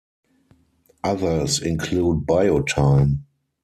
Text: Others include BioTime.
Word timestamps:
Others 1.03 1.61
include 1.61 2.25
BioTime. 2.25 3.19